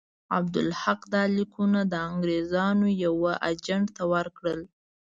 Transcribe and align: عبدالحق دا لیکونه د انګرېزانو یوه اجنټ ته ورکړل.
عبدالحق 0.37 1.01
دا 1.13 1.23
لیکونه 1.37 1.79
د 1.93 1.93
انګرېزانو 2.09 2.87
یوه 3.05 3.31
اجنټ 3.49 3.85
ته 3.97 4.03
ورکړل. 4.13 4.59